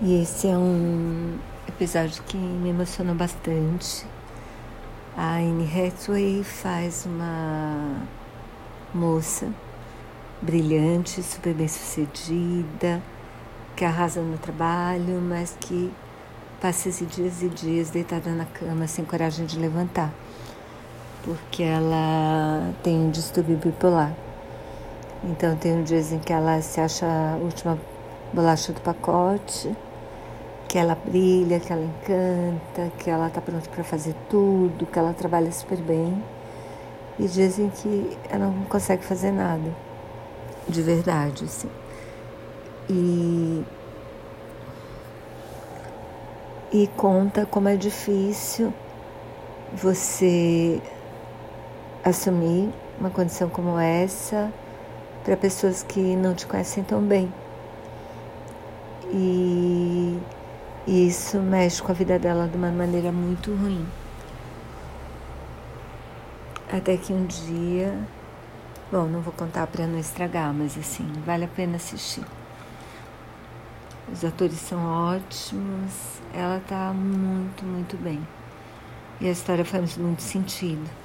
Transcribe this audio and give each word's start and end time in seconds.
E 0.00 0.20
esse 0.20 0.48
é 0.48 0.56
um 0.56 1.38
episódio 1.68 2.22
que 2.24 2.36
me 2.36 2.70
emocionou 2.70 3.14
bastante. 3.14 4.04
A 5.16 5.36
Anne 5.36 5.64
Hathaway 5.64 6.42
faz 6.42 7.06
uma 7.06 8.02
moça 8.92 9.48
brilhante, 10.40 11.22
super 11.22 11.54
bem 11.54 11.68
sucedida, 11.68 13.00
que 13.76 13.84
arrasa 13.84 14.20
no 14.20 14.38
trabalho, 14.38 15.20
mas 15.20 15.56
que 15.60 15.92
passa 16.60 16.88
esses 16.88 17.08
dias 17.08 17.42
e 17.42 17.48
dias 17.48 17.90
deitada 17.90 18.30
na 18.30 18.44
cama 18.44 18.86
sem 18.88 19.04
coragem 19.04 19.46
de 19.46 19.58
levantar, 19.58 20.12
porque 21.24 21.62
ela 21.62 22.72
tem 22.82 22.96
um 22.96 23.10
distúrbio 23.10 23.56
bipolar. 23.56 24.12
Então 25.22 25.54
tem 25.56 25.84
dias 25.84 26.10
em 26.10 26.18
que 26.18 26.32
ela 26.32 26.60
se 26.60 26.80
acha 26.80 27.06
a 27.06 27.36
última 27.36 27.78
bolacha 28.32 28.72
do 28.72 28.80
pacote 28.80 29.74
que 30.72 30.78
ela 30.78 30.94
brilha, 30.94 31.60
que 31.60 31.70
ela 31.70 31.84
encanta, 31.84 32.90
que 32.98 33.10
ela 33.10 33.26
está 33.26 33.42
pronta 33.42 33.68
para 33.68 33.84
fazer 33.84 34.14
tudo, 34.30 34.86
que 34.86 34.98
ela 34.98 35.12
trabalha 35.12 35.52
super 35.52 35.76
bem. 35.76 36.24
E 37.18 37.28
dizem 37.28 37.68
que 37.68 38.16
ela 38.30 38.46
não 38.46 38.64
consegue 38.64 39.04
fazer 39.04 39.32
nada, 39.32 39.70
de 40.66 40.80
verdade, 40.80 41.44
assim. 41.44 41.68
E, 42.88 43.62
e 46.72 46.86
conta 46.96 47.44
como 47.44 47.68
é 47.68 47.76
difícil 47.76 48.72
você 49.74 50.80
assumir 52.02 52.70
uma 52.98 53.10
condição 53.10 53.50
como 53.50 53.78
essa 53.78 54.50
para 55.22 55.36
pessoas 55.36 55.82
que 55.82 56.00
não 56.16 56.34
te 56.34 56.46
conhecem 56.46 56.82
tão 56.82 57.02
bem. 57.02 57.30
E 59.10 60.20
isso 60.86 61.38
mexe 61.38 61.82
com 61.82 61.92
a 61.92 61.94
vida 61.94 62.18
dela 62.18 62.48
de 62.48 62.56
uma 62.56 62.70
maneira 62.70 63.12
muito 63.12 63.54
ruim. 63.54 63.86
Até 66.72 66.96
que 66.96 67.12
um 67.12 67.26
dia. 67.26 67.96
Bom, 68.90 69.06
não 69.06 69.20
vou 69.20 69.32
contar 69.32 69.66
para 69.66 69.86
não 69.86 69.98
estragar, 69.98 70.52
mas 70.52 70.76
assim, 70.76 71.10
vale 71.24 71.44
a 71.44 71.48
pena 71.48 71.76
assistir. 71.76 72.24
Os 74.12 74.24
atores 74.24 74.58
são 74.58 74.84
ótimos, 74.84 76.20
ela 76.34 76.60
tá 76.68 76.92
muito, 76.92 77.64
muito 77.64 77.96
bem. 77.96 78.20
E 79.20 79.28
a 79.28 79.30
história 79.30 79.64
faz 79.64 79.96
muito 79.96 80.20
sentido. 80.20 81.01